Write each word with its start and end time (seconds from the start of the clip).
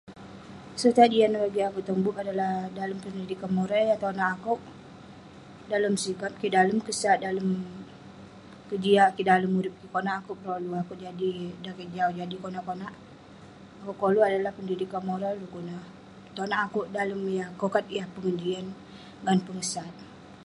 Seritak 0.79 1.09
jian 1.13 1.33
bagik 1.43 1.65
akouk 1.67 1.85
tong 1.87 2.01
bul 2.03 2.15
adalah 2.21 2.53
dalem 2.77 2.99
Pendidikan 3.05 3.51
Moral 3.57 3.83
yah 3.89 3.97
tonak 4.03 4.29
akouk 4.35 4.59
dalem 5.71 5.93
sikap 6.03 6.31
kik, 6.39 6.51
dalem 6.57 6.79
kesat, 6.87 7.17
dalem 7.25 7.49
kejiak 8.69 9.09
kik 9.15 9.27
dalem 9.31 9.51
urip 9.59 9.73
kik. 9.79 9.89
Konak 9.93 10.15
akouk 10.19 10.37
perolu 10.41 10.69
jadi 11.05 11.31
dan 11.63 11.73
kek 11.77 11.89
jau, 11.95 12.09
jadi 12.19 12.35
konak 12.43 12.63
konak. 12.69 12.93
Akouk 13.81 13.97
koluk 14.01 14.25
adalah 14.29 14.51
pendidikan 14.57 15.01
moral 15.09 15.33
dekuk 15.41 15.61
neh 15.67 15.83
tonak 16.35 16.59
akouk 16.65 16.87
dalem 16.97 17.21
kokat 17.61 17.85
yah 17.97 18.07
pengejian 18.13 18.65
ngan 19.23 19.39
pengesat. 19.45 19.93